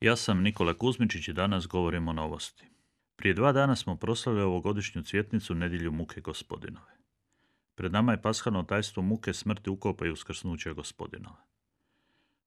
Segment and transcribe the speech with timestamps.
[0.00, 2.64] Ja sam Nikola Kuzmičić i danas govorim o novosti.
[3.16, 6.92] Prije dva dana smo proslavili ovogodišnju cvjetnicu Nedjelju muke gospodinove.
[7.74, 11.36] Pred nama je paschalno tajstvo muke smrti ukopa i uskrsnuća gospodinove.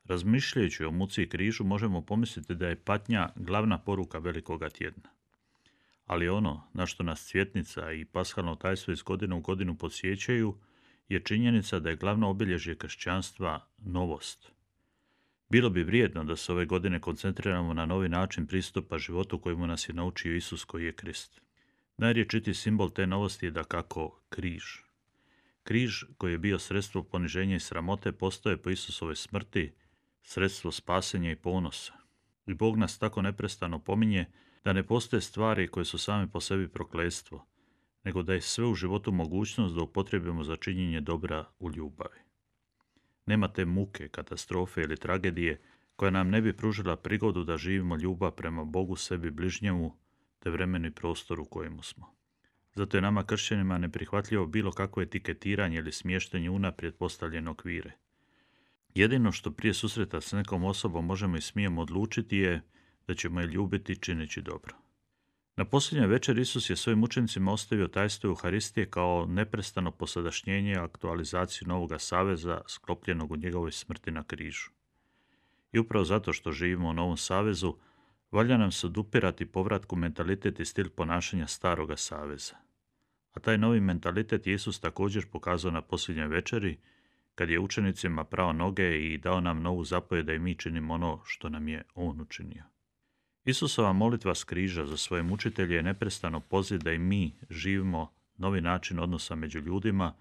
[0.05, 5.09] Razmišljajući o muci i križu možemo pomisliti da je patnja glavna poruka velikoga tjedna.
[6.05, 10.57] Ali ono na što nas cvjetnica i paschalno tajstvo iz godine u godinu podsjećaju
[11.09, 14.51] je činjenica da je glavno obilježje kršćanstva novost–
[15.53, 19.89] bilo bi vrijedno da se ove godine koncentriramo na novi način pristupa životu kojemu nas
[19.89, 21.41] je naučio Isus koji je Krist.
[21.97, 24.63] Najriječiti simbol te novosti je da kako križ.
[25.63, 29.73] Križ koji je bio sredstvo poniženja i sramote postoje po Isusove smrti
[30.23, 31.93] sredstvo spasenja i ponosa.
[32.47, 34.25] I Bog nas tako neprestano pominje
[34.63, 37.45] da ne postoje stvari koje su same po sebi proklestvo,
[38.03, 42.32] nego da je sve u životu mogućnost da upotrebimo za činjenje dobra u ljubavi.
[43.25, 45.61] Nema te muke, katastrofe ili tragedije
[45.95, 49.97] koja nam ne bi pružila prigodu da živimo ljubav prema Bogu, sebi, bližnjemu,
[50.39, 52.13] te vremenu i prostoru u kojemu smo.
[52.75, 57.91] Zato je nama kršćanima neprihvatljivo bilo kakvo etiketiranje ili smještanje unaprijed postavljene okvire.
[58.95, 62.61] Jedino što prije susreta s nekom osobom možemo i smijemo odlučiti je
[63.07, 64.82] da ćemo je ljubiti čineći dobro.
[65.55, 71.67] Na posljednjoj večer Isus je svojim učenicima ostavio tajstvo Euharistije kao neprestano posadašnjenje i aktualizaciju
[71.67, 74.69] Novoga saveza sklopljenog u njegovoj smrti na križu.
[75.71, 77.75] I upravo zato što živimo u Novom savezu,
[78.31, 82.55] valja nam se odupirati povratku mentalitet i stil ponašanja staroga saveza.
[83.33, 86.77] A taj novi mentalitet Isus također pokazao na posljednjoj večeri,
[87.35, 91.21] kad je učenicima prao noge i dao nam novu zapovjed da i mi činimo ono
[91.25, 92.72] što nam je On učinio.
[93.45, 98.99] Isusova molitva skriža za svoje mučitelje je neprestano poziv da i mi živimo novi način
[98.99, 100.13] odnosa među ljudima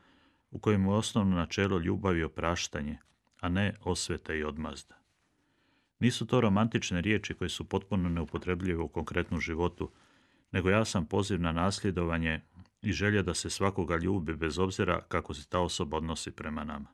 [0.50, 2.98] u kojem je osnovno načelo ljubav i opraštanje,
[3.40, 4.94] a ne osveta i odmazda.
[5.98, 9.90] Nisu to romantične riječi koje su potpuno neupotrebljive u konkretnom životu,
[10.52, 12.40] nego jasan poziv na nasljedovanje
[12.82, 16.88] i želja da se svakoga ljubi bez obzira kako se ta osoba odnosi prema nama.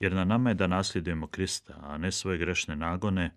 [0.00, 3.30] Jer na nama je da nasljedujemo Krista, a ne svoje grešne nagone,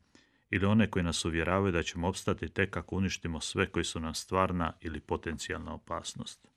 [0.51, 4.13] ili one koji nas uvjeravaju da ćemo opstati tek ako uništimo sve koji su nam
[4.13, 6.47] stvarna ili potencijalna opasnost.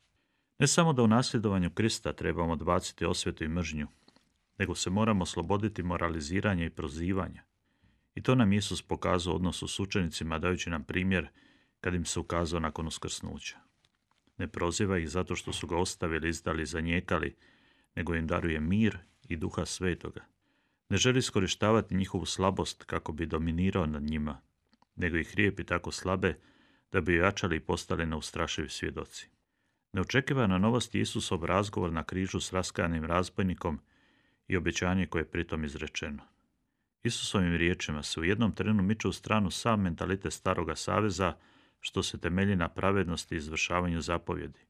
[0.58, 3.86] Ne samo da u nasljedovanju Krista trebamo odbaciti osvetu i mržnju,
[4.58, 7.42] nego se moramo osloboditi moraliziranja i prozivanja.
[8.14, 11.28] I to nam Isus pokazao u odnosu s učenicima dajući nam primjer
[11.80, 13.56] kad im se ukazao nakon uskrsnuća.
[14.36, 17.36] Ne proziva ih zato što su ga ostavili, izdali, zanijekali,
[17.94, 20.33] nego im daruje mir i duha svetoga
[20.88, 24.40] ne želi iskorištavati njihovu slabost kako bi dominirao nad njima,
[24.96, 26.34] nego ih rijepi tako slabe
[26.92, 29.28] da bi jačali i postali neustrašivi svjedoci.
[29.92, 33.80] Neočekivana novost je Isusov razgovor na križu s raskajanim razbojnikom
[34.48, 36.22] i obećanje koje je pritom izrečeno.
[37.02, 41.36] Isusovim riječima se u jednom trenu miče u stranu sam mentalitet staroga saveza,
[41.80, 44.60] što se temelji na pravednosti i izvršavanju zapovjedi,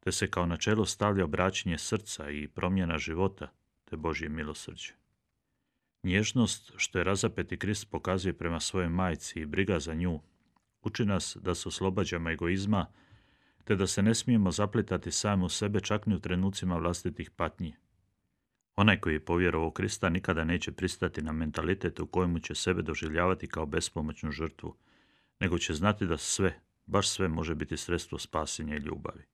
[0.00, 3.52] te se kao načelo stavlja obraćenje srca i promjena života,
[3.84, 5.05] te Božje milosrđe.
[6.06, 10.20] Nježnost što je razapeti Krist pokazuje prema svojoj majci i briga za nju,
[10.82, 12.86] uči nas da se oslobađamo egoizma,
[13.64, 17.74] te da se ne smijemo zaplitati sami u sebe čak ni u trenucima vlastitih patnji.
[18.76, 23.46] Onaj koji je povjerovao Krista nikada neće pristati na mentalitet u kojemu će sebe doživljavati
[23.46, 24.76] kao bespomoćnu žrtvu,
[25.40, 29.24] nego će znati da sve, baš sve može biti sredstvo spasenja i ljubavi.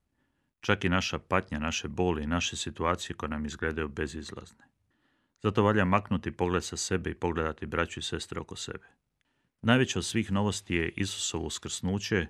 [0.61, 4.73] Čak i naša patnja, naše boli i naše situacije koje nam izgledaju bezizlazne.
[5.43, 8.87] Zato valja maknuti pogled sa sebe i pogledati braću i sestre oko sebe.
[9.63, 12.27] Najveća od svih novosti je Isusovo uskrsnuće,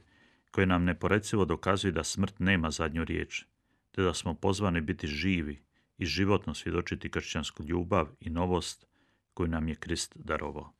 [0.50, 3.44] koje nam neporecivo dokazuje da smrt nema zadnju riječ,
[3.90, 5.62] te da smo pozvani biti živi
[5.98, 8.86] i životno svjedočiti kršćansku ljubav i novost
[9.34, 10.72] koju nam je Krist darovao.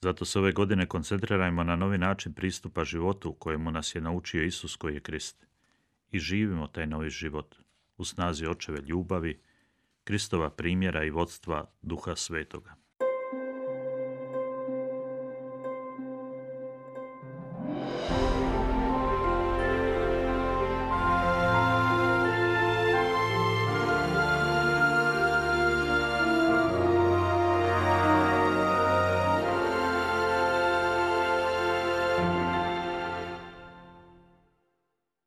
[0.00, 4.76] Zato se ove godine koncentrirajmo na novi način pristupa životu kojemu nas je naučio Isus
[4.76, 5.46] koji je Krist.
[6.10, 7.56] I živimo taj novi život
[7.96, 9.40] u snazi očeve ljubavi,
[10.04, 12.79] Kristova primjera i vodstva Duha Svetoga.